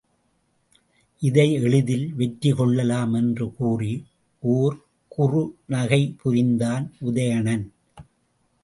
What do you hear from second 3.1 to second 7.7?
என்று கூறி, ஒர் குறுநகை புரிந்தான் உதயணன்.